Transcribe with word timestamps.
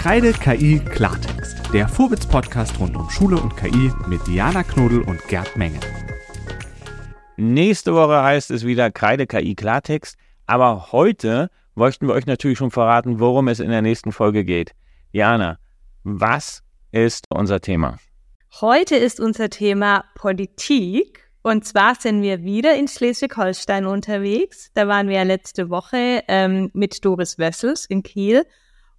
Kreide 0.00 0.32
KI 0.32 0.78
Klartext, 0.78 1.58
der 1.74 1.86
Vorwitz-Podcast 1.86 2.80
rund 2.80 2.96
um 2.96 3.10
Schule 3.10 3.36
und 3.36 3.54
KI 3.54 3.92
mit 4.08 4.26
Diana 4.26 4.62
Knodel 4.62 5.02
und 5.02 5.22
Gerd 5.28 5.58
Menge. 5.58 5.78
Nächste 7.36 7.92
Woche 7.92 8.22
heißt 8.22 8.50
es 8.50 8.64
wieder 8.64 8.90
Kreide 8.90 9.26
KI 9.26 9.54
Klartext, 9.54 10.16
aber 10.46 10.90
heute 10.92 11.50
möchten 11.74 12.06
wir 12.06 12.14
euch 12.14 12.24
natürlich 12.24 12.56
schon 12.56 12.70
verraten, 12.70 13.20
worum 13.20 13.48
es 13.48 13.60
in 13.60 13.68
der 13.68 13.82
nächsten 13.82 14.10
Folge 14.10 14.42
geht. 14.42 14.72
Diana, 15.12 15.58
was 16.02 16.62
ist 16.92 17.26
unser 17.28 17.60
Thema? 17.60 17.98
Heute 18.62 18.96
ist 18.96 19.20
unser 19.20 19.50
Thema 19.50 20.06
Politik. 20.14 21.30
Und 21.42 21.66
zwar 21.66 21.94
sind 21.94 22.22
wir 22.22 22.42
wieder 22.42 22.74
in 22.74 22.88
Schleswig-Holstein 22.88 23.84
unterwegs. 23.84 24.70
Da 24.72 24.88
waren 24.88 25.08
wir 25.08 25.16
ja 25.16 25.24
letzte 25.24 25.68
Woche 25.68 26.22
ähm, 26.26 26.70
mit 26.72 27.04
Doris 27.04 27.36
Wessels 27.36 27.84
in 27.84 28.02
Kiel. 28.02 28.46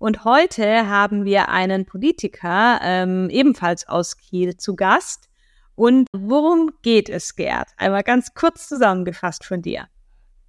Und 0.02 0.26
heute 0.26 0.90
haben 0.90 1.26
wir 1.26 1.50
einen 1.50 1.86
Politiker, 1.86 2.80
ähm, 2.82 3.30
ebenfalls 3.30 3.88
aus 3.88 4.18
Kiel, 4.18 4.58
zu 4.58 4.76
Gast. 4.76 5.30
Und 5.76 6.08
worum 6.12 6.72
geht 6.82 7.08
es, 7.08 7.36
Gerd? 7.36 7.68
Einmal 7.78 8.02
ganz 8.02 8.34
kurz 8.34 8.68
zusammengefasst 8.68 9.46
von 9.46 9.62
dir. 9.62 9.86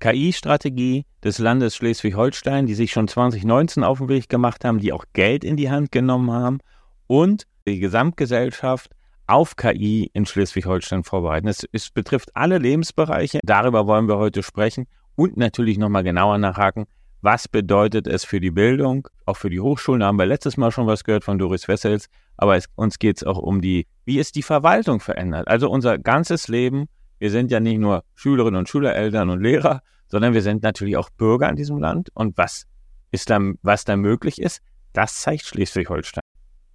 KI-Strategie 0.00 1.04
des 1.22 1.36
Landes 1.36 1.76
Schleswig-Holstein, 1.76 2.64
die 2.64 2.72
sich 2.72 2.92
schon 2.92 3.08
2019 3.08 3.84
auf 3.84 3.98
den 3.98 4.08
Weg 4.08 4.30
gemacht 4.30 4.64
haben, 4.64 4.78
die 4.78 4.90
auch 4.90 5.04
Geld 5.12 5.44
in 5.44 5.58
die 5.58 5.70
Hand 5.70 5.92
genommen 5.92 6.30
haben 6.30 6.60
und 7.06 7.46
die 7.68 7.78
Gesamtgesellschaft 7.78 8.90
auf 9.26 9.56
KI 9.56 10.10
in 10.14 10.24
Schleswig-Holstein 10.24 11.04
vorbereiten. 11.04 11.48
Es, 11.48 11.68
es, 11.72 11.90
betrifft 11.90 12.30
alle 12.34 12.56
Lebensbereiche. 12.56 13.40
Darüber 13.42 13.86
wollen 13.86 14.08
wir 14.08 14.16
heute 14.16 14.42
sprechen 14.42 14.86
und 15.14 15.36
natürlich 15.36 15.76
nochmal 15.76 16.04
genauer 16.04 16.38
nachhaken. 16.38 16.86
Was 17.24 17.46
bedeutet 17.46 18.08
es 18.08 18.24
für 18.24 18.40
die 18.40 18.50
Bildung, 18.50 19.08
auch 19.26 19.36
für 19.36 19.48
die 19.48 19.60
Hochschulen? 19.60 20.00
Da 20.00 20.06
haben 20.06 20.18
wir 20.18 20.26
letztes 20.26 20.56
Mal 20.56 20.72
schon 20.72 20.88
was 20.88 21.04
gehört 21.04 21.22
von 21.22 21.38
Doris 21.38 21.68
Wessels. 21.68 22.08
Aber 22.36 22.56
es, 22.56 22.66
uns 22.74 22.98
geht 22.98 23.18
es 23.18 23.24
auch 23.24 23.38
um 23.38 23.60
die, 23.60 23.86
wie 24.04 24.18
ist 24.18 24.34
die 24.34 24.42
Verwaltung 24.42 24.98
verändert? 24.98 25.46
Also 25.46 25.70
unser 25.70 25.98
ganzes 25.98 26.48
Leben. 26.48 26.88
Wir 27.20 27.30
sind 27.30 27.52
ja 27.52 27.60
nicht 27.60 27.78
nur 27.78 28.02
Schülerinnen 28.16 28.58
und 28.58 28.68
Schüler, 28.68 28.96
Eltern 28.96 29.30
und 29.30 29.40
Lehrer, 29.40 29.82
sondern 30.08 30.34
wir 30.34 30.42
sind 30.42 30.64
natürlich 30.64 30.96
auch 30.96 31.10
Bürger 31.10 31.48
in 31.48 31.54
diesem 31.54 31.78
Land. 31.78 32.10
Und 32.14 32.36
was 32.36 32.66
ist 33.12 33.30
da, 33.30 33.38
was 33.62 33.84
da 33.84 33.96
möglich 33.96 34.42
ist, 34.42 34.60
das 34.92 35.20
zeigt 35.20 35.44
Schleswig-Holstein. 35.44 36.22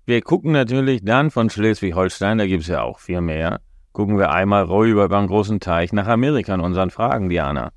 Wir 0.05 0.21
gucken 0.21 0.53
natürlich 0.53 1.03
dann 1.03 1.29
von 1.29 1.49
Schleswig-Holstein, 1.49 2.37
da 2.37 2.47
gibt 2.47 2.63
es 2.63 2.69
ja 2.69 2.83
auch 2.83 2.99
viel 2.99 3.19
mehr, 3.19 3.59
gucken 3.91 4.17
wir 4.17 4.31
einmal 4.31 4.63
rüber 4.63 5.03
über 5.03 5.19
den 5.19 5.27
großen 5.27 5.59
Teich 5.59 5.91
nach 5.91 6.07
Amerika 6.07 6.53
in 6.53 6.61
unseren 6.61 6.89
Fragen, 6.89 7.27
Diana. 7.27 7.73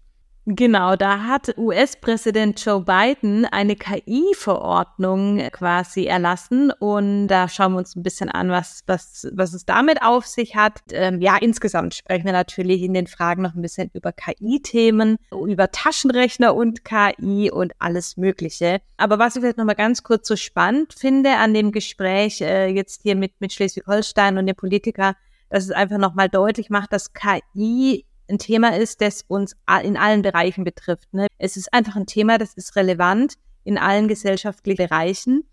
Genau, 0.46 0.96
da 0.96 1.24
hat 1.24 1.56
US-Präsident 1.58 2.64
Joe 2.64 2.82
Biden 2.82 3.44
eine 3.44 3.76
KI-Verordnung 3.76 5.38
quasi 5.52 6.06
erlassen 6.06 6.72
und 6.78 7.28
da 7.28 7.46
schauen 7.46 7.72
wir 7.72 7.78
uns 7.78 7.94
ein 7.94 8.02
bisschen 8.02 8.30
an, 8.30 8.48
was, 8.48 8.82
was, 8.86 9.28
was 9.34 9.52
es 9.52 9.66
damit 9.66 10.02
auf 10.02 10.26
sich 10.26 10.56
hat. 10.56 10.80
Ähm, 10.92 11.20
ja, 11.20 11.36
insgesamt 11.36 11.94
sprechen 11.94 12.24
wir 12.24 12.32
natürlich 12.32 12.80
in 12.82 12.94
den 12.94 13.06
Fragen 13.06 13.42
noch 13.42 13.54
ein 13.54 13.60
bisschen 13.60 13.90
über 13.92 14.12
KI-Themen, 14.12 15.18
über 15.30 15.70
Taschenrechner 15.70 16.54
und 16.54 16.86
KI 16.86 17.50
und 17.50 17.72
alles 17.78 18.16
Mögliche. 18.16 18.80
Aber 18.96 19.18
was 19.18 19.36
ich 19.36 19.42
vielleicht 19.42 19.58
nochmal 19.58 19.74
ganz 19.74 20.02
kurz 20.02 20.26
so 20.26 20.36
spannend 20.36 20.94
finde 20.94 21.36
an 21.36 21.52
dem 21.52 21.70
Gespräch 21.70 22.40
äh, 22.40 22.68
jetzt 22.68 23.02
hier 23.02 23.14
mit, 23.14 23.38
mit 23.40 23.52
Schleswig-Holstein 23.52 24.38
und 24.38 24.46
dem 24.46 24.56
Politiker, 24.56 25.16
dass 25.50 25.64
es 25.64 25.70
einfach 25.70 25.98
nochmal 25.98 26.30
deutlich 26.30 26.70
macht, 26.70 26.94
dass 26.94 27.12
KI 27.12 28.06
ein 28.30 28.38
Thema 28.38 28.76
ist, 28.76 29.00
das 29.00 29.24
uns 29.28 29.54
in 29.82 29.96
allen 29.96 30.22
Bereichen 30.22 30.64
betrifft. 30.64 31.12
Ne? 31.12 31.26
Es 31.38 31.56
ist 31.56 31.72
einfach 31.72 31.96
ein 31.96 32.06
Thema, 32.06 32.38
das 32.38 32.54
ist 32.54 32.76
relevant 32.76 33.34
in 33.64 33.76
allen 33.76 34.08
gesellschaftlichen 34.08 34.76
Bereichen. 34.78 35.44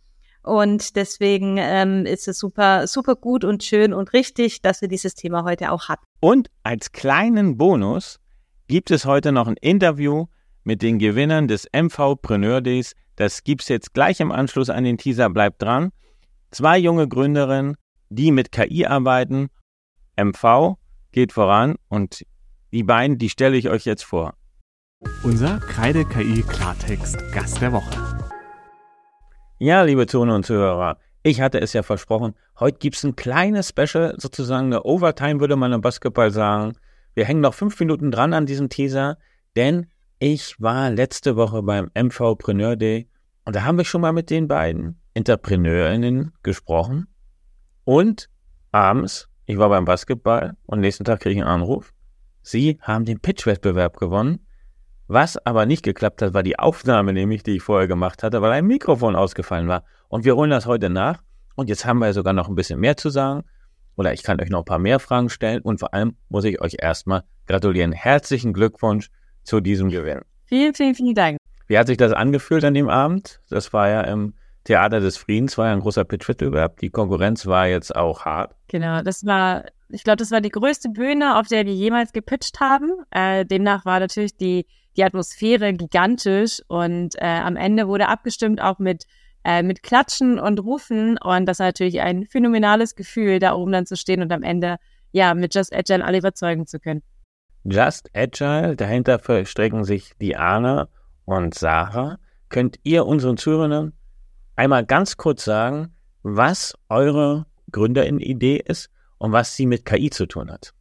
Und 0.43 0.95
deswegen 0.95 1.57
ähm, 1.59 2.05
ist 2.05 2.27
es 2.27 2.39
super, 2.39 2.87
super 2.87 3.15
gut 3.15 3.43
und 3.43 3.63
schön 3.63 3.93
und 3.93 4.13
richtig, 4.13 4.61
dass 4.61 4.81
wir 4.81 4.87
dieses 4.87 5.13
Thema 5.13 5.43
heute 5.43 5.71
auch 5.71 5.89
hatten. 5.89 6.05
Und 6.21 6.49
als 6.63 6.93
kleinen 6.93 7.57
Bonus 7.57 8.19
gibt 8.67 8.91
es 8.91 9.05
heute 9.05 9.33
noch 9.33 9.47
ein 9.47 9.57
Interview 9.59 10.27
mit 10.63 10.81
den 10.81 10.99
Gewinnern 10.99 11.49
des 11.49 11.67
MV-Preneur 11.73 12.61
Days. 12.61 12.93
Das 13.17 13.43
gibt 13.43 13.63
es 13.63 13.67
jetzt 13.67 13.93
gleich 13.93 14.21
im 14.21 14.31
Anschluss 14.31 14.69
an 14.69 14.85
den 14.85 14.97
Teaser. 14.97 15.29
Bleibt 15.29 15.61
dran. 15.61 15.91
Zwei 16.51 16.77
junge 16.77 17.09
Gründerinnen, 17.09 17.75
die 18.09 18.31
mit 18.31 18.53
KI 18.53 18.85
arbeiten. 18.85 19.49
MV 20.17 20.75
geht 21.11 21.33
voran 21.33 21.75
und 21.89 22.25
die 22.71 22.83
beiden, 22.83 23.17
die 23.17 23.29
stelle 23.29 23.57
ich 23.57 23.69
euch 23.69 23.85
jetzt 23.85 24.03
vor. 24.03 24.33
Unser 25.23 25.59
Kreide 25.59 26.05
KI 26.05 26.43
Klartext 26.43 27.17
Gast 27.33 27.61
der 27.61 27.71
Woche. 27.71 27.91
Ja, 29.59 29.83
liebe 29.83 30.07
Zuhörer 30.07 30.35
und 30.35 30.45
Zuhörer, 30.45 30.97
ich 31.23 31.41
hatte 31.41 31.59
es 31.59 31.73
ja 31.73 31.83
versprochen, 31.83 32.35
heute 32.59 32.77
gibt 32.79 32.95
es 32.95 33.03
ein 33.03 33.15
kleines 33.15 33.69
Special, 33.69 34.15
sozusagen 34.17 34.67
eine 34.67 34.83
Overtime, 34.83 35.39
würde 35.39 35.55
man 35.55 35.73
im 35.73 35.81
Basketball 35.81 36.31
sagen. 36.31 36.77
Wir 37.13 37.25
hängen 37.25 37.41
noch 37.41 37.53
fünf 37.53 37.79
Minuten 37.79 38.11
dran 38.11 38.33
an 38.33 38.45
diesem 38.45 38.69
Teaser, 38.69 39.17
denn 39.55 39.87
ich 40.19 40.59
war 40.59 40.89
letzte 40.89 41.35
Woche 41.35 41.63
beim 41.63 41.89
MVpreneur 41.95 42.75
Day 42.75 43.09
und 43.45 43.55
da 43.55 43.63
haben 43.63 43.77
wir 43.77 43.85
schon 43.85 44.01
mal 44.01 44.13
mit 44.13 44.29
den 44.29 44.47
beiden 44.47 45.01
Entrepreneurinnen 45.13 46.33
gesprochen. 46.43 47.07
Und 47.83 48.29
abends, 48.71 49.29
ich 49.45 49.57
war 49.57 49.69
beim 49.69 49.85
Basketball 49.85 50.57
und 50.65 50.81
nächsten 50.81 51.05
Tag 51.05 51.21
kriege 51.21 51.35
ich 51.35 51.41
einen 51.41 51.49
Anruf. 51.49 51.93
Sie 52.47 52.79
haben 52.81 53.03
den 53.03 53.19
Pitch-Wettbewerb 53.19 53.97
gewonnen. 53.97 54.39
Was 55.07 55.37
aber 55.45 55.65
nicht 55.65 55.83
geklappt 55.83 56.21
hat, 56.21 56.33
war 56.33 56.43
die 56.43 56.57
Aufnahme 56.57 57.11
nämlich, 57.11 57.43
die 57.43 57.57
ich 57.57 57.61
vorher 57.61 57.89
gemacht 57.89 58.23
hatte, 58.23 58.41
weil 58.41 58.53
ein 58.53 58.65
Mikrofon 58.65 59.17
ausgefallen 59.17 59.67
war. 59.67 59.83
Und 60.07 60.23
wir 60.23 60.37
holen 60.37 60.49
das 60.49 60.65
heute 60.65 60.89
nach. 60.89 61.21
Und 61.55 61.67
jetzt 61.67 61.85
haben 61.85 61.99
wir 61.99 62.13
sogar 62.13 62.31
noch 62.31 62.47
ein 62.47 62.55
bisschen 62.55 62.79
mehr 62.79 62.95
zu 62.95 63.09
sagen. 63.09 63.43
Oder 63.97 64.13
ich 64.13 64.23
kann 64.23 64.39
euch 64.39 64.49
noch 64.49 64.59
ein 64.59 64.65
paar 64.65 64.79
mehr 64.79 64.99
Fragen 64.99 65.27
stellen. 65.27 65.61
Und 65.61 65.81
vor 65.81 65.93
allem 65.93 66.15
muss 66.29 66.45
ich 66.45 66.61
euch 66.61 66.77
erstmal 66.79 67.25
gratulieren. 67.47 67.91
Herzlichen 67.91 68.53
Glückwunsch 68.53 69.09
zu 69.43 69.59
diesem 69.59 69.89
Gewinn. 69.89 70.21
Vielen, 70.45 70.73
vielen, 70.73 70.95
vielen 70.95 71.15
Dank. 71.15 71.39
Wie 71.67 71.77
hat 71.77 71.87
sich 71.87 71.97
das 71.97 72.13
angefühlt 72.13 72.63
an 72.63 72.75
dem 72.75 72.87
Abend? 72.87 73.41
Das 73.49 73.73
war 73.73 73.89
ja 73.89 74.01
im 74.03 74.35
Theater 74.63 75.01
des 75.01 75.17
Friedens, 75.17 75.57
war 75.57 75.67
ja 75.67 75.73
ein 75.73 75.81
großer 75.81 76.05
Pitch-Wettbewerb. 76.05 76.79
Die 76.79 76.91
Konkurrenz 76.91 77.45
war 77.45 77.67
jetzt 77.67 77.93
auch 77.93 78.23
hart. 78.23 78.55
Genau, 78.69 79.01
das 79.01 79.25
war 79.25 79.65
ich 79.89 80.03
glaube, 80.03 80.17
das 80.17 80.31
war 80.31 80.41
die 80.41 80.49
größte 80.49 80.89
Bühne, 80.89 81.37
auf 81.37 81.47
der 81.47 81.65
wir 81.65 81.73
jemals 81.73 82.11
gepitcht 82.11 82.59
haben. 82.59 82.91
Äh, 83.11 83.45
demnach 83.45 83.85
war 83.85 83.99
natürlich 83.99 84.35
die, 84.35 84.65
die 84.97 85.03
Atmosphäre 85.03 85.73
gigantisch 85.73 86.61
und 86.67 87.15
äh, 87.15 87.25
am 87.25 87.55
Ende 87.55 87.87
wurde 87.87 88.09
abgestimmt 88.09 88.61
auch 88.61 88.79
mit, 88.79 89.05
äh, 89.43 89.63
mit 89.63 89.83
Klatschen 89.83 90.39
und 90.39 90.59
Rufen 90.59 91.17
und 91.17 91.45
das 91.45 91.59
war 91.59 91.67
natürlich 91.67 92.01
ein 92.01 92.25
phänomenales 92.25 92.95
Gefühl, 92.95 93.39
da 93.39 93.53
oben 93.53 93.71
dann 93.71 93.85
zu 93.85 93.95
stehen 93.95 94.21
und 94.21 94.31
am 94.31 94.43
Ende 94.43 94.77
ja 95.11 95.33
mit 95.33 95.55
Just 95.55 95.73
Agile 95.73 96.03
alle 96.03 96.17
überzeugen 96.17 96.67
zu 96.67 96.79
können. 96.79 97.01
Just 97.63 98.09
Agile, 98.13 98.75
dahinter 98.75 99.19
verstrecken 99.19 99.83
sich 99.83 100.11
Diana 100.21 100.89
und 101.25 101.53
Sarah. 101.53 102.17
Könnt 102.49 102.79
ihr 102.83 103.05
unseren 103.05 103.37
Zuhörern 103.37 103.93
einmal 104.55 104.85
ganz 104.85 105.17
kurz 105.17 105.43
sagen, 105.43 105.93
was 106.23 106.77
eure 106.89 107.45
Gründerin-Idee 107.71 108.63
ist 108.65 108.89
und 109.17 109.31
was 109.31 109.55
sie 109.55 109.65
mit 109.65 109.85
KI 109.85 110.09
zu 110.09 110.25
tun 110.25 110.51
hat. 110.51 110.73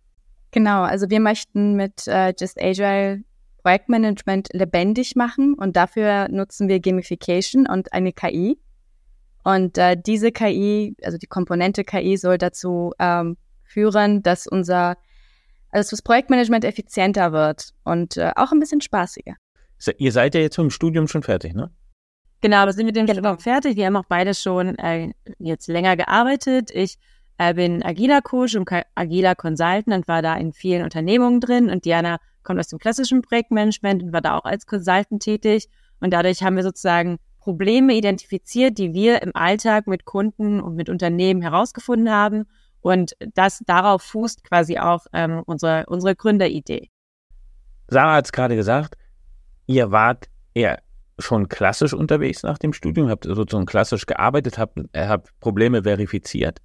Genau, 0.50 0.82
also 0.82 1.10
wir 1.10 1.20
möchten 1.20 1.74
mit 1.74 2.06
äh, 2.06 2.32
Just 2.38 2.60
Agile 2.60 3.22
Projektmanagement 3.62 4.48
lebendig 4.52 5.16
machen 5.16 5.54
und 5.54 5.76
dafür 5.76 6.28
nutzen 6.28 6.68
wir 6.68 6.78
Gamification 6.80 7.66
und 7.66 7.92
eine 7.92 8.12
KI. 8.12 8.58
Und 9.42 9.76
äh, 9.76 9.96
diese 9.96 10.32
KI, 10.32 10.96
also 11.02 11.18
die 11.18 11.26
Komponente 11.26 11.84
KI, 11.84 12.16
soll 12.16 12.38
dazu 12.38 12.92
ähm, 12.98 13.36
führen, 13.64 14.22
dass 14.22 14.46
unser, 14.46 14.96
also 15.70 15.90
das 15.90 16.02
Projektmanagement 16.02 16.64
effizienter 16.64 17.32
wird 17.32 17.70
und 17.84 18.16
äh, 18.16 18.30
auch 18.36 18.52
ein 18.52 18.60
bisschen 18.60 18.80
spaßiger. 18.80 19.34
Ihr 19.98 20.12
seid 20.12 20.34
ja 20.34 20.40
jetzt 20.40 20.58
im 20.58 20.70
Studium 20.70 21.06
schon 21.08 21.22
fertig, 21.22 21.54
ne? 21.54 21.70
Genau, 22.40 22.66
wir 22.66 22.72
sind 22.72 22.86
mit 22.86 22.96
dem 22.96 23.06
Studium 23.06 23.38
fertig. 23.38 23.76
Wir 23.76 23.86
haben 23.86 23.96
auch 23.96 24.06
beide 24.08 24.34
schon 24.34 24.78
äh, 24.78 25.12
jetzt 25.38 25.68
länger 25.68 25.96
gearbeitet. 25.96 26.70
Ich 26.70 26.98
äh, 27.38 27.54
bin 27.54 27.82
agiler 27.82 28.22
Coach 28.22 28.56
und 28.56 28.68
agiler 28.94 29.34
Consultant 29.34 29.88
und 29.88 30.08
war 30.08 30.22
da 30.22 30.36
in 30.36 30.52
vielen 30.52 30.82
Unternehmungen 30.82 31.40
drin. 31.40 31.70
Und 31.70 31.84
Diana 31.84 32.18
kommt 32.42 32.60
aus 32.60 32.68
dem 32.68 32.78
klassischen 32.78 33.22
Projektmanagement 33.22 34.02
und 34.02 34.12
war 34.12 34.20
da 34.20 34.36
auch 34.36 34.44
als 34.44 34.66
Consultant 34.66 35.22
tätig. 35.22 35.68
Und 36.00 36.12
dadurch 36.12 36.42
haben 36.42 36.56
wir 36.56 36.62
sozusagen 36.62 37.18
Probleme 37.40 37.94
identifiziert, 37.94 38.78
die 38.78 38.92
wir 38.92 39.22
im 39.22 39.34
Alltag 39.34 39.86
mit 39.86 40.04
Kunden 40.04 40.60
und 40.60 40.74
mit 40.74 40.88
Unternehmen 40.88 41.42
herausgefunden 41.42 42.10
haben. 42.10 42.46
Und 42.80 43.16
das 43.34 43.62
darauf 43.66 44.02
fußt 44.02 44.44
quasi 44.44 44.78
auch 44.78 45.06
ähm, 45.12 45.42
unsere, 45.46 45.84
unsere 45.86 46.16
Gründeridee. 46.16 46.90
Sarah 47.88 48.16
hat 48.16 48.26
es 48.26 48.32
gerade 48.32 48.56
gesagt, 48.56 48.96
ihr 49.66 49.90
wart 49.90 50.28
eher 50.54 50.80
schon 51.18 51.48
klassisch 51.48 51.94
unterwegs 51.94 52.42
nach 52.42 52.58
dem 52.58 52.72
Studium, 52.72 53.08
habt 53.08 53.24
sozusagen 53.24 53.66
klassisch 53.66 54.06
gearbeitet, 54.06 54.58
habt, 54.58 54.78
habt 54.94 55.38
Probleme 55.40 55.82
verifiziert. 55.84 56.60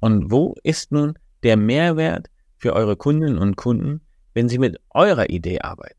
Und 0.00 0.30
wo 0.30 0.54
ist 0.62 0.92
nun 0.92 1.18
der 1.42 1.56
Mehrwert 1.56 2.28
für 2.56 2.74
eure 2.74 2.96
Kundinnen 2.96 3.38
und 3.38 3.56
Kunden, 3.56 4.00
wenn 4.34 4.48
sie 4.48 4.58
mit 4.58 4.78
eurer 4.90 5.30
Idee 5.30 5.60
arbeiten? 5.60 5.98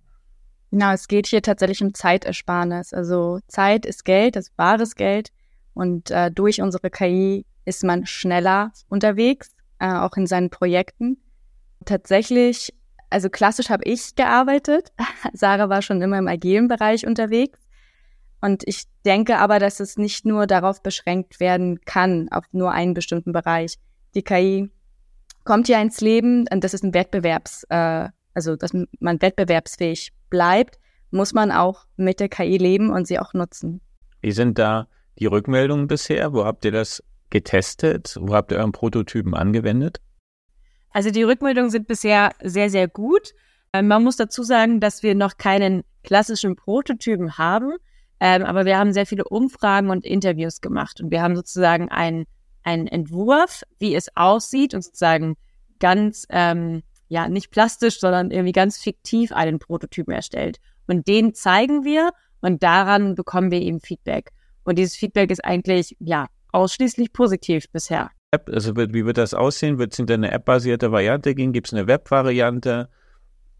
Genau, 0.72 0.92
es 0.94 1.08
geht 1.08 1.28
hier 1.28 1.42
tatsächlich 1.42 1.82
um 1.82 1.94
Zeitersparnis. 1.94 2.94
Also 2.94 3.40
Zeit 3.48 3.86
ist 3.86 4.06
Geld, 4.06 4.36
das 4.36 4.50
ist 4.50 4.58
wahres 4.58 4.96
Geld. 4.96 5.30
Und 5.74 6.12
äh, 6.12 6.30
durch 6.32 6.62
unsere 6.62 6.90
KI 6.90 7.46
ist 7.66 7.84
man 7.84 8.06
schneller 8.06 8.72
unterwegs, 8.88 9.56
äh, 9.80 9.92
auch 9.92 10.16
in 10.16 10.28
seinen 10.28 10.50
Projekten. 10.50 11.18
Tatsächlich, 11.86 12.74
also 13.10 13.30
klassisch 13.30 13.70
habe 13.70 13.84
ich 13.86 14.16
gearbeitet. 14.16 14.92
Sarah 15.34 15.70
war 15.70 15.82
schon 15.82 16.02
immer 16.02 16.20
im 16.20 16.28
agilen 16.28 16.68
Bereich 16.68 17.08
unterwegs. 17.08 17.60
Und 18.42 18.64
ich 18.66 18.84
denke 19.06 19.38
aber, 19.38 19.60
dass 19.60 19.80
es 19.80 19.98
nicht 19.98 20.26
nur 20.26 20.48
darauf 20.48 20.82
beschränkt 20.84 21.40
werden 21.40 21.82
kann, 21.82 22.30
auf 22.30 22.46
nur 22.52 22.72
einen 22.72 22.94
bestimmten 22.94 23.34
Bereich. 23.34 23.76
Die 24.16 24.24
KI 24.24 24.70
kommt 25.44 25.68
ja 25.68 25.82
ins 25.82 26.02
Leben 26.02 26.46
und 26.52 26.64
das 26.64 26.74
ist 26.74 26.84
ein 26.84 26.94
Wettbewerbs, 26.94 27.66
äh, 27.70 28.10
also 28.34 28.56
dass 28.56 28.72
man 29.00 29.22
wettbewerbsfähig 29.22 30.12
bleibt, 30.30 30.80
muss 31.12 31.34
man 31.34 31.52
auch 31.52 31.86
mit 31.96 32.20
der 32.20 32.30
KI 32.30 32.58
leben 32.58 32.92
und 32.92 33.08
sie 33.08 33.20
auch 33.20 33.34
nutzen. 33.34 33.82
Wie 34.22 34.32
sind 34.32 34.60
da 34.60 34.88
die 35.18 35.26
Rückmeldungen 35.26 35.88
bisher? 35.88 36.34
Wo 36.34 36.46
habt 36.46 36.66
ihr 36.66 36.72
das 36.72 37.04
getestet? 37.30 38.18
Wo 38.20 38.34
habt 38.34 38.52
ihr 38.52 38.58
euren 38.58 38.72
Prototypen 38.72 39.34
angewendet? 39.34 40.02
Also 40.92 41.12
die 41.12 41.24
Rückmeldungen 41.24 41.70
sind 41.70 41.88
bisher 41.88 42.32
sehr, 42.42 42.70
sehr 42.70 42.88
gut. 42.88 43.34
Ähm, 43.74 43.88
man 43.88 44.04
muss 44.04 44.18
dazu 44.18 44.44
sagen, 44.44 44.80
dass 44.80 45.04
wir 45.04 45.16
noch 45.16 45.38
keinen 45.38 45.84
klassischen 46.04 46.56
Prototypen 46.56 47.38
haben, 47.38 47.74
ähm, 48.20 48.44
aber 48.44 48.66
wir 48.66 48.78
haben 48.78 48.94
sehr 48.94 49.06
viele 49.06 49.26
Umfragen 49.26 49.90
und 49.90 50.06
Interviews 50.06 50.62
gemacht 50.62 51.02
und 51.02 51.12
wir 51.12 51.22
haben 51.22 51.36
sozusagen 51.36 51.90
einen, 51.90 52.26
einen 52.64 52.88
Entwurf, 52.88 53.64
wie 53.80 53.96
es 53.96 54.08
aussieht 54.16 54.74
und 54.74 54.84
sozusagen 54.84 55.36
ganz, 55.80 56.26
ähm, 56.30 56.84
ja, 57.08 57.28
nicht 57.30 57.52
plastisch, 57.52 58.00
sondern 58.00 58.32
irgendwie 58.32 58.52
ganz 58.52 58.78
fiktiv 58.78 59.32
einen 59.32 59.60
Prototypen 59.60 60.14
erstellt. 60.14 60.60
Und 60.88 61.08
den 61.08 61.34
zeigen 61.34 61.84
wir 61.84 62.12
und 62.42 62.64
daran 62.64 63.16
bekommen 63.16 63.52
wir 63.52 63.62
eben 63.62 63.80
Feedback. 63.80 64.32
Und 64.64 64.78
dieses 64.78 64.96
Feedback 64.96 65.32
ist 65.32 65.44
eigentlich, 65.44 65.96
ja, 66.00 66.28
ausschließlich 66.52 67.14
positiv 67.14 67.70
bisher. 67.72 68.12
Also 68.48 68.76
wie 68.76 69.06
wird 69.06 69.18
das 69.18 69.34
aussehen? 69.34 69.80
Wird 69.80 69.94
es 69.94 70.00
in 70.00 70.10
eine 70.12 70.32
App-basierte 70.32 70.92
Variante 70.92 71.34
gehen? 71.34 71.54
Gibt 71.54 71.68
es 71.68 71.74
eine 71.74 71.88
Web-Variante? 71.88 72.90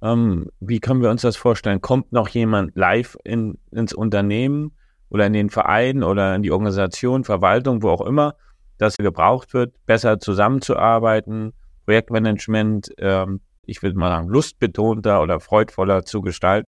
Ähm, 0.02 0.50
wie 0.60 0.80
können 0.80 1.02
wir 1.02 1.10
uns 1.10 1.24
das 1.24 1.36
vorstellen? 1.36 1.82
Kommt 1.82 2.12
noch 2.12 2.30
jemand 2.30 2.76
live 2.76 3.18
in, 3.24 3.58
ins 3.72 3.94
Unternehmen 3.94 4.76
oder 5.10 5.26
in 5.26 5.34
den 5.34 5.50
Verein 5.50 6.04
oder 6.04 6.36
in 6.36 6.44
die 6.44 6.52
Organisation, 6.52 7.24
Verwaltung, 7.24 7.82
wo 7.82 7.90
auch 7.90 8.06
immer, 8.06 8.36
dass 8.80 8.98
gebraucht 8.98 9.54
wird, 9.54 9.76
besser 9.86 10.20
zusammenzuarbeiten, 10.20 11.54
Projektmanagement, 11.86 12.90
ähm, 12.98 13.42
ich 13.66 13.84
würde 13.84 13.98
mal 13.98 14.10
sagen, 14.10 14.30
lustbetonter 14.30 15.22
oder 15.22 15.40
freudvoller 15.40 16.04
zu 16.04 16.22
gestalten? 16.22 16.68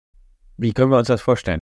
Wie 0.57 0.73
können 0.73 0.91
wir 0.91 0.99
uns 0.99 1.09
das 1.09 1.23
vorstellen? 1.23 1.61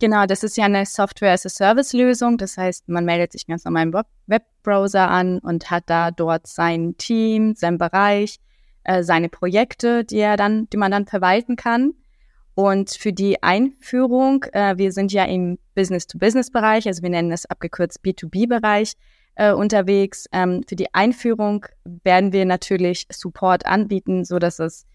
Genau, 0.00 0.26
das 0.26 0.42
ist 0.42 0.56
ja 0.56 0.64
eine 0.64 0.86
Software-as-a-Service-Lösung. 0.86 2.36
Das 2.36 2.56
heißt, 2.56 2.88
man 2.88 3.04
meldet 3.04 3.32
sich 3.32 3.46
ganz 3.46 3.64
normal 3.64 3.84
im 3.84 3.94
Webbrowser 4.26 5.08
an 5.08 5.38
und 5.38 5.70
hat 5.70 5.84
da 5.86 6.10
dort 6.10 6.46
sein 6.46 6.96
Team, 6.96 7.54
sein 7.54 7.78
Bereich, 7.78 8.38
äh, 8.82 9.02
seine 9.02 9.28
Projekte, 9.28 10.04
die 10.04 10.18
er 10.18 10.36
dann, 10.36 10.68
die 10.70 10.76
man 10.76 10.90
dann 10.90 11.06
verwalten 11.06 11.56
kann. 11.56 11.92
Und 12.54 12.90
für 12.90 13.12
die 13.12 13.42
Einführung, 13.42 14.44
äh, 14.52 14.76
wir 14.76 14.92
sind 14.92 15.12
ja 15.12 15.24
im 15.24 15.58
Business-to-Business-Bereich, 15.74 16.86
also 16.86 17.02
wir 17.02 17.10
nennen 17.10 17.32
es 17.32 17.46
abgekürzt 17.46 18.00
B2B-Bereich 18.04 18.94
äh, 19.36 19.52
unterwegs. 19.52 20.26
Ähm, 20.32 20.62
für 20.68 20.76
die 20.76 20.92
Einführung 20.94 21.66
werden 21.84 22.32
wir 22.32 22.44
natürlich 22.44 23.06
Support 23.10 23.66
anbieten, 23.66 24.24
so 24.24 24.38
dass 24.38 24.58
es 24.58 24.86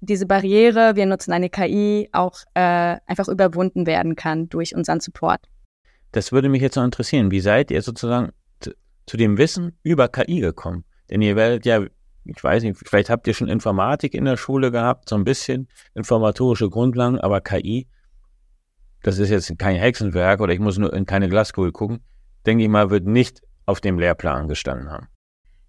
diese 0.00 0.26
Barriere, 0.26 0.96
wir 0.96 1.06
nutzen 1.06 1.32
eine 1.32 1.48
KI, 1.48 2.08
auch 2.12 2.40
äh, 2.54 2.96
einfach 3.06 3.28
überwunden 3.28 3.86
werden 3.86 4.16
kann 4.16 4.48
durch 4.48 4.74
unseren 4.74 5.00
Support. 5.00 5.40
Das 6.12 6.30
würde 6.30 6.48
mich 6.48 6.62
jetzt 6.62 6.76
noch 6.76 6.84
interessieren. 6.84 7.30
Wie 7.30 7.40
seid 7.40 7.70
ihr 7.70 7.82
sozusagen 7.82 8.30
zu 9.06 9.16
dem 9.16 9.38
Wissen 9.38 9.78
über 9.82 10.08
KI 10.08 10.40
gekommen? 10.40 10.84
Denn 11.10 11.22
ihr 11.22 11.36
werdet 11.36 11.66
ja 11.66 11.84
ich 12.24 12.42
weiß 12.42 12.62
nicht, 12.62 12.78
vielleicht 12.78 13.10
habt 13.10 13.26
ihr 13.26 13.34
schon 13.34 13.48
Informatik 13.48 14.14
in 14.14 14.24
der 14.24 14.36
Schule 14.36 14.70
gehabt, 14.70 15.08
so 15.08 15.16
ein 15.16 15.24
bisschen 15.24 15.68
informatorische 15.94 16.70
Grundlagen, 16.70 17.18
aber 17.18 17.40
KI, 17.40 17.86
das 19.02 19.18
ist 19.18 19.28
jetzt 19.28 19.58
kein 19.58 19.76
Hexenwerk 19.76 20.40
oder 20.40 20.52
ich 20.52 20.60
muss 20.60 20.78
nur 20.78 20.92
in 20.94 21.04
keine 21.04 21.28
Glaskugel 21.28 21.72
gucken, 21.72 22.00
denke 22.46 22.64
ich 22.64 22.70
mal, 22.70 22.90
wird 22.90 23.06
nicht 23.06 23.42
auf 23.66 23.80
dem 23.80 23.98
Lehrplan 23.98 24.48
gestanden 24.48 24.90
haben. 24.90 25.08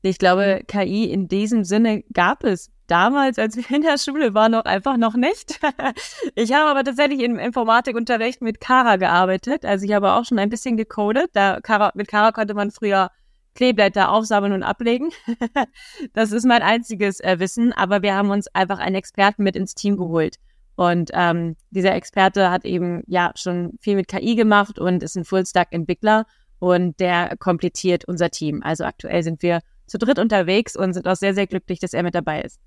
Ich 0.02 0.20
glaube, 0.20 0.62
KI 0.68 1.06
in 1.06 1.28
diesem 1.28 1.64
Sinne 1.64 2.04
gab 2.14 2.44
es 2.44 2.70
damals, 2.88 3.40
als 3.40 3.58
wir 3.58 3.76
in 3.76 3.82
der 3.82 3.98
Schule 3.98 4.34
waren, 4.34 4.52
noch 4.52 4.66
einfach 4.66 4.98
noch 4.98 5.16
nicht. 5.16 5.60
ich 6.36 6.54
habe 6.54 6.70
aber 6.70 6.84
tatsächlich 6.84 7.22
im 7.22 7.40
Informatikunterricht 7.40 8.42
mit 8.42 8.60
Kara 8.60 8.98
gearbeitet. 8.98 9.66
Also 9.66 9.86
ich 9.86 9.94
habe 9.94 10.14
auch 10.14 10.26
schon 10.26 10.38
ein 10.38 10.50
bisschen 10.50 10.78
gecodet. 10.78 11.32
Da 11.34 11.60
Kara, 11.62 11.92
mit 11.96 12.08
Kara 12.08 12.32
konnte 12.32 12.54
man 12.54 12.72
früher 12.72 13.10
Kleeblätter 13.56 14.12
aufsammeln 14.12 14.54
und 14.54 14.64
ablegen. 14.64 15.10
das 16.14 16.32
ist 16.32 16.46
mein 16.46 16.62
einziges 16.62 17.20
äh, 17.22 17.40
Wissen, 17.40 17.74
aber 17.74 18.02
wir 18.02 18.14
haben 18.14 18.30
uns 18.30 18.48
einfach 18.54 18.80
einen 18.80 18.96
Experten 18.96 19.44
mit 19.44 19.56
ins 19.56 19.74
Team 19.76 19.98
geholt. 19.98 20.36
Und 20.76 21.10
ähm, 21.14 21.56
dieser 21.70 21.96
Experte 21.96 22.52
hat 22.52 22.66
eben 22.66 23.02
ja 23.08 23.32
schon 23.36 23.72
viel 23.80 23.96
mit 23.96 24.10
KI 24.10 24.36
gemacht 24.36 24.78
und 24.78 25.02
ist 25.04 25.16
ein 25.16 25.24
Full-Stack-Entwickler 25.24 26.26
und 26.60 27.00
der 27.00 27.36
komplettiert 27.38 28.06
unser 28.06 28.30
Team. 28.30 28.62
Also 28.64 28.84
aktuell 28.84 29.24
sind 29.24 29.42
wir 29.42 29.62
zu 29.88 29.98
dritt 29.98 30.20
unterwegs 30.20 30.76
und 30.76 30.94
sind 30.94 31.08
auch 31.08 31.16
sehr, 31.16 31.34
sehr 31.34 31.48
glücklich, 31.48 31.80
dass 31.80 31.94
er 31.94 32.04
mit 32.04 32.16
dabei 32.16 32.42
ist. 32.42 32.60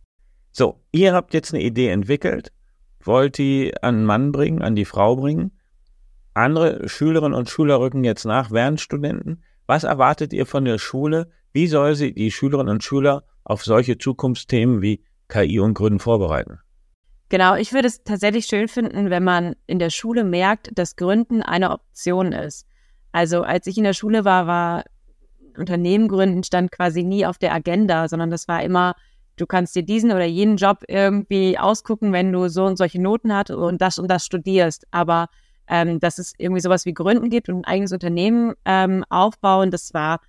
So, 0.52 0.80
ihr 0.92 1.14
habt 1.14 1.34
jetzt 1.34 1.52
eine 1.52 1.62
Idee 1.62 1.88
entwickelt, 1.88 2.52
wollt 3.00 3.38
die 3.38 3.74
an 3.82 3.96
den 3.96 4.04
Mann 4.04 4.32
bringen, 4.32 4.62
an 4.62 4.76
die 4.76 4.84
Frau 4.84 5.16
bringen. 5.16 5.52
Andere 6.34 6.88
Schülerinnen 6.88 7.36
und 7.36 7.50
Schüler 7.50 7.80
rücken 7.80 8.04
jetzt 8.04 8.24
nach, 8.24 8.50
werden 8.50 8.78
Studenten. 8.78 9.42
Was 9.66 9.84
erwartet 9.84 10.32
ihr 10.32 10.46
von 10.46 10.64
der 10.64 10.78
Schule? 10.78 11.30
Wie 11.52 11.66
soll 11.66 11.94
sie 11.94 12.14
die 12.14 12.30
Schülerinnen 12.30 12.74
und 12.74 12.84
Schüler 12.84 13.24
auf 13.44 13.64
solche 13.64 13.98
Zukunftsthemen 13.98 14.80
wie 14.80 15.04
KI 15.28 15.58
und 15.58 15.74
Gründen 15.74 15.98
vorbereiten? 15.98 16.60
Genau, 17.28 17.56
ich 17.56 17.72
würde 17.72 17.88
es 17.88 18.02
tatsächlich 18.04 18.46
schön 18.46 18.68
finden, 18.68 19.10
wenn 19.10 19.24
man 19.24 19.54
in 19.66 19.78
der 19.78 19.90
Schule 19.90 20.24
merkt, 20.24 20.70
dass 20.78 20.96
Gründen 20.96 21.42
eine 21.42 21.70
Option 21.72 22.32
ist. 22.32 22.66
Also 23.18 23.42
als 23.42 23.66
ich 23.66 23.76
in 23.76 23.82
der 23.82 23.94
Schule 23.94 24.24
war, 24.24 24.46
war 24.46 24.84
Unternehmen 25.56 26.06
gründen 26.06 26.44
stand 26.44 26.70
quasi 26.70 27.02
nie 27.02 27.26
auf 27.26 27.36
der 27.36 27.52
Agenda, 27.52 28.06
sondern 28.06 28.30
das 28.30 28.46
war 28.46 28.62
immer, 28.62 28.94
du 29.36 29.44
kannst 29.44 29.74
dir 29.74 29.82
diesen 29.82 30.12
oder 30.12 30.24
jenen 30.24 30.56
Job 30.56 30.84
irgendwie 30.86 31.58
ausgucken, 31.58 32.12
wenn 32.12 32.30
du 32.32 32.48
so 32.48 32.64
und 32.64 32.78
solche 32.78 33.02
Noten 33.02 33.34
hast 33.34 33.50
und 33.50 33.80
das 33.80 33.98
und 33.98 34.08
das 34.08 34.24
studierst. 34.24 34.86
Aber 34.92 35.26
ähm, 35.66 35.98
dass 35.98 36.18
es 36.18 36.32
irgendwie 36.38 36.60
sowas 36.60 36.86
wie 36.86 36.94
Gründen 36.94 37.28
gibt 37.28 37.48
und 37.48 37.56
ein 37.56 37.64
eigenes 37.64 37.90
Unternehmen 37.90 38.54
ähm, 38.64 39.04
aufbauen, 39.08 39.72
das 39.72 39.92
war, 39.92 40.20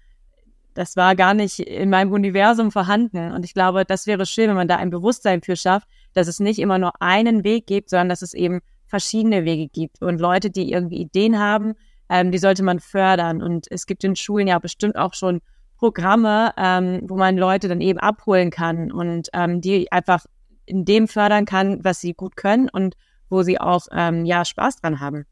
das 0.74 0.96
war 0.96 1.16
gar 1.16 1.36
nicht 1.36 1.60
in 1.60 1.92
meinem 1.92 2.12
Universum 2.12 2.72
vorhanden. 2.72 3.34
Und 3.34 3.46
ich 3.46 3.54
glaube, 3.54 3.86
das 3.86 4.08
wäre 4.08 4.26
schön, 4.26 4.50
wenn 4.50 4.56
man 4.56 4.68
da 4.68 4.78
ein 4.78 4.90
Bewusstsein 4.90 5.44
für 5.44 5.56
schafft, 5.56 5.88
dass 6.14 6.28
es 6.28 6.40
nicht 6.40 6.58
immer 6.58 6.80
nur 6.80 7.00
einen 7.04 7.44
Weg 7.44 7.68
gibt, 7.68 7.92
sondern 7.92 8.10
dass 8.10 8.24
es 8.24 8.34
eben 8.34 8.62
verschiedene 8.88 9.46
Wege 9.46 9.68
gibt 9.68 10.02
und 10.02 10.20
Leute, 10.20 10.50
die 10.50 10.72
irgendwie 10.72 11.02
Ideen 11.02 11.38
haben, 11.38 11.76
ähm, 12.10 12.32
die 12.32 12.38
sollte 12.38 12.64
man 12.64 12.80
fördern. 12.80 13.42
Und 13.42 13.68
es 13.70 13.86
gibt 13.86 14.04
in 14.04 14.16
Schulen 14.16 14.48
ja 14.48 14.60
bestimmt 14.60 14.96
auch 14.96 15.14
schon 15.14 15.42
Programme, 15.78 16.52
ähm, 16.58 17.02
wo 17.04 17.16
man 17.16 17.38
Leute 17.38 17.68
dann 17.70 17.82
eben 17.82 18.00
abholen 18.00 18.50
kann 18.52 18.92
und 18.92 19.30
ähm, 19.34 19.62
die 19.62 19.92
einfach 19.92 20.26
in 20.66 20.86
dem 20.86 21.08
fördern 21.08 21.46
kann, 21.46 21.84
was 21.84 22.02
sie 22.02 22.14
gut 22.14 22.36
können 22.36 22.70
und 22.70 22.96
wo 23.30 23.44
sie 23.44 23.60
auch 23.60 23.88
ähm, 23.92 24.26
ja 24.26 24.44
Spaß 24.44 24.78
dran 24.78 25.00
haben. 25.00 25.26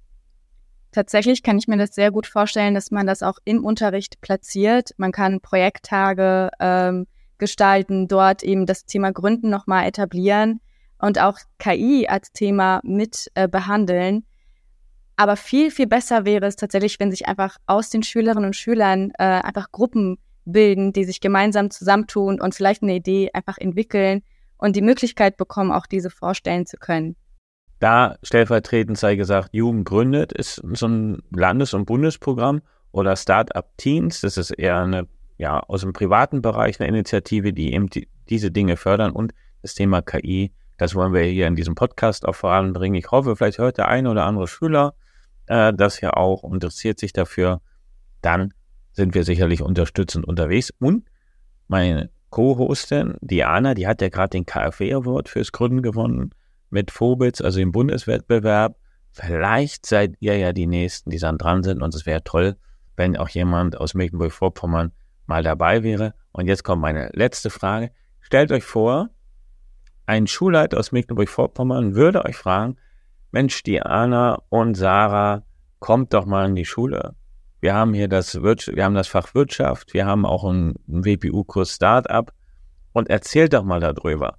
Tatsächlich 0.92 1.44
kann 1.44 1.58
ich 1.58 1.68
mir 1.68 1.78
das 1.78 1.94
sehr 1.94 2.12
gut 2.12 2.28
vorstellen, 2.28 2.74
dass 2.74 2.92
man 2.92 3.06
das 3.06 3.22
auch 3.22 3.38
im 3.44 3.64
Unterricht 3.66 4.22
platziert. 4.22 4.92
Man 4.98 5.12
kann 5.12 5.42
Projekttage 5.42 6.50
ähm, 6.60 7.08
gestalten, 7.38 8.08
dort 8.08 8.42
eben 8.42 8.66
das 8.66 8.86
Thema 8.86 9.12
Gründen 9.12 9.50
nochmal 9.50 9.86
etablieren 9.86 10.62
und 10.98 11.20
auch 11.20 11.38
KI 11.60 12.08
als 12.08 12.32
Thema 12.32 12.80
mit 12.84 13.30
äh, 13.36 13.48
behandeln. 13.48 14.26
Aber 15.18 15.36
viel, 15.36 15.72
viel 15.72 15.88
besser 15.88 16.26
wäre 16.26 16.46
es 16.46 16.56
tatsächlich, 16.56 17.00
wenn 17.00 17.10
sich 17.10 17.28
einfach 17.28 17.58
aus 17.66 17.90
den 17.90 18.04
Schülerinnen 18.04 18.46
und 18.46 18.56
Schülern 18.56 19.12
äh, 19.18 19.24
einfach 19.24 19.72
Gruppen 19.72 20.20
bilden, 20.46 20.94
die 20.94 21.04
sich 21.06 21.20
gemeinsam 21.20 21.72
zusammentun 21.72 22.40
und 22.40 22.54
vielleicht 22.54 22.84
eine 22.84 22.96
Idee 22.96 23.32
einfach 23.34 23.58
entwickeln 23.58 24.22
und 24.58 24.76
die 24.76 24.82
Möglichkeit 24.84 25.36
bekommen, 25.36 25.72
auch 25.72 25.88
diese 25.88 26.12
vorstellen 26.12 26.68
zu 26.68 26.78
können. 26.78 27.16
Da 27.80 28.18
stellvertretend 28.22 28.98
sei 28.98 29.16
gesagt, 29.16 29.50
Jugend 29.54 29.86
gründet, 29.86 30.34
ist 30.34 30.62
so 30.74 30.88
ein 30.88 31.24
Landes- 31.32 31.74
und 31.74 31.86
Bundesprogramm 31.86 32.62
oder 32.92 33.16
Startup 33.16 33.66
Teens, 33.78 34.22
das 34.22 34.38
ist 34.38 34.52
eher 34.52 34.78
eine, 34.78 35.08
ja, 35.38 35.60
aus 35.60 35.82
dem 35.82 35.94
privaten 35.94 36.44
Bereich 36.44 36.80
eine 36.80 36.90
Initiative, 36.90 37.54
die 37.54 37.74
eben 37.74 37.90
die, 37.90 38.08
diese 38.30 38.52
Dinge 38.52 38.78
fördern. 38.78 39.12
Und 39.12 39.34
das 39.64 39.74
Thema 39.74 40.02
KI, 40.02 40.54
das 40.78 40.94
wollen 40.94 41.14
wir 41.14 41.24
hier 41.24 41.48
in 41.48 41.56
diesem 41.56 41.76
Podcast 41.76 42.28
auch 42.28 42.36
voranbringen. 42.36 42.96
Ich 42.96 43.12
hoffe, 43.12 43.36
vielleicht 43.36 43.58
hört 43.58 43.78
der 43.78 43.88
eine 43.88 44.10
oder 44.10 44.26
andere 44.26 44.48
Schüler 44.48 44.94
äh, 45.48 45.74
das 45.74 46.02
ja 46.02 46.14
auch, 46.14 46.44
interessiert 46.44 47.00
sich 47.00 47.14
dafür, 47.14 47.62
dann 48.22 48.54
sind 48.92 49.16
wir 49.16 49.24
sicherlich 49.24 49.62
unterstützend 49.62 50.26
unterwegs. 50.26 50.72
Und 50.80 51.06
meine 51.68 52.10
Co-Hostin, 52.30 53.16
Diana, 53.22 53.74
die 53.74 53.88
hat 53.88 54.02
ja 54.02 54.10
gerade 54.10 54.30
den 54.30 54.46
KfW 54.46 54.94
Award 54.94 55.30
fürs 55.30 55.52
Gründen 55.52 55.82
gewonnen 55.82 56.32
mit 56.70 56.92
Vobitz, 56.92 57.42
also 57.42 57.60
im 57.60 57.72
Bundeswettbewerb. 57.72 58.78
Vielleicht 59.12 59.86
seid 59.86 60.16
ihr 60.20 60.38
ja 60.38 60.54
die 60.54 60.68
Nächsten, 60.68 61.10
die 61.10 61.20
dann 61.20 61.38
dran 61.38 61.64
sind 61.64 61.82
und 61.82 61.96
es 61.96 62.06
wäre 62.06 62.24
toll, 62.24 62.58
wenn 62.96 63.18
auch 63.18 63.30
jemand 63.30 63.78
aus 63.78 63.94
Mecklenburg-Vorpommern 63.94 64.92
mal 65.26 65.44
dabei 65.44 65.84
wäre. 65.84 66.14
Und 66.32 66.48
jetzt 66.48 66.64
kommt 66.64 66.82
meine 66.82 67.10
letzte 67.14 67.50
Frage. 67.50 67.92
Stellt 68.20 68.52
euch 68.52 68.64
vor, 68.64 69.10
ein 70.06 70.28
Schulleiter 70.28 70.80
aus 70.80 70.92
Mecklenburg-Vorpommern 70.92 71.96
würde 71.96 72.26
euch 72.26 72.36
fragen, 72.36 72.78
Mensch, 73.32 73.64
Diana 73.64 74.42
und 74.50 74.76
Sarah, 74.76 75.44
kommt 75.80 76.14
doch 76.14 76.26
mal 76.26 76.48
in 76.50 76.56
die 76.56 76.66
Schule. 76.66 77.16
Wir 77.60 77.74
haben 77.74 77.94
hier 77.94 78.08
das, 78.08 78.36
Wir 78.42 78.84
haben 78.84 78.96
das 78.96 79.08
Fach 79.08 79.34
Wirtschaft, 79.34 79.94
wir 79.94 80.06
haben 80.06 80.26
auch 80.26 80.44
einen, 80.44 80.76
einen 80.88 81.06
WPU-Kurs 81.06 81.72
Startup 81.72 82.32
und 82.94 83.10
erzählt 83.10 83.54
doch 83.54 83.64
mal 83.64 83.80
darüber. 83.80 84.38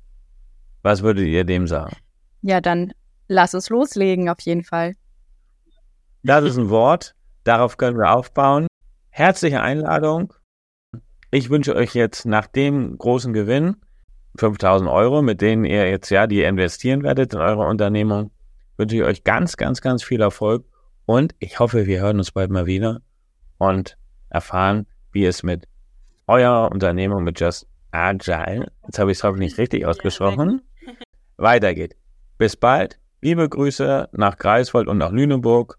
Was 0.82 1.02
würdet 1.02 1.26
ihr 1.26 1.44
dem 1.44 1.66
sagen? 1.66 1.96
Ja, 2.42 2.60
dann 2.60 2.92
lass 3.26 3.54
uns 3.54 3.68
loslegen, 3.68 4.28
auf 4.28 4.40
jeden 4.40 4.62
Fall. 4.62 4.94
Das 6.22 6.44
ist 6.44 6.56
ein 6.56 6.70
Wort, 6.70 7.14
darauf 7.44 7.76
können 7.76 7.98
wir 7.98 8.12
aufbauen. 8.12 8.66
Herzliche 9.10 9.60
Einladung. 9.60 10.32
Ich 11.30 11.50
wünsche 11.50 11.74
euch 11.74 11.94
jetzt 11.94 12.24
nach 12.24 12.46
dem 12.46 12.96
großen 12.96 13.32
Gewinn 13.32 13.76
5000 14.36 14.88
Euro, 14.88 15.22
mit 15.22 15.40
denen 15.40 15.64
ihr 15.64 15.88
jetzt 15.88 16.10
ja, 16.10 16.26
die 16.26 16.42
investieren 16.42 17.02
werdet 17.02 17.34
in 17.34 17.40
eure 17.40 17.66
Unternehmung, 17.66 18.30
wünsche 18.78 18.96
ich 18.96 19.02
euch 19.02 19.24
ganz, 19.24 19.56
ganz, 19.56 19.82
ganz 19.82 20.02
viel 20.02 20.22
Erfolg 20.22 20.64
und 21.04 21.34
ich 21.38 21.58
hoffe, 21.58 21.86
wir 21.86 22.00
hören 22.00 22.18
uns 22.18 22.30
bald 22.30 22.50
mal 22.50 22.66
wieder 22.66 23.02
und 23.58 23.98
erfahren, 24.30 24.86
wie 25.12 25.26
es 25.26 25.42
mit 25.42 25.68
eurer 26.26 26.70
Unternehmung 26.70 27.24
mit 27.24 27.40
Just 27.40 27.66
Agile, 27.90 28.70
jetzt 28.86 28.98
habe 28.98 29.10
ich 29.10 29.18
es 29.18 29.24
hoffentlich 29.24 29.58
richtig 29.58 29.86
ausgesprochen, 29.86 30.62
weitergeht. 31.36 31.96
Bis 32.36 32.56
bald. 32.56 32.98
Liebe 33.20 33.48
Grüße 33.48 34.10
nach 34.12 34.36
Greifswald 34.36 34.86
und 34.86 34.98
nach 34.98 35.10
Lüneburg. 35.10 35.78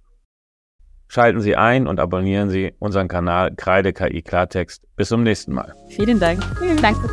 Schalten 1.08 1.42
Sie 1.42 1.56
ein 1.56 1.88
und 1.88 2.00
abonnieren 2.00 2.50
Sie 2.50 2.74
unseren 2.80 3.08
Kanal 3.08 3.56
Kreide 3.56 3.94
KI 3.94 4.22
Klartext. 4.22 4.84
Bis 4.96 5.08
zum 5.08 5.24
nächsten 5.24 5.54
Mal. 5.54 5.74
Vielen 5.88 6.20
Dank. 6.20 6.44
Danke. 6.82 7.10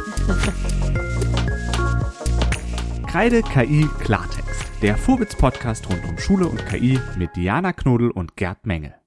Kreide 3.07 3.43
KI 3.43 3.88
Klartext, 4.00 4.45
der 4.83 4.97
Vorwitz-Podcast 4.99 5.88
rund 5.88 6.04
um 6.06 6.18
Schule 6.18 6.47
und 6.47 6.66
KI 6.66 6.99
mit 7.16 7.35
Diana 7.35 7.73
Knodel 7.73 8.11
und 8.11 8.37
Gerd 8.37 8.66
Menge. 8.66 9.05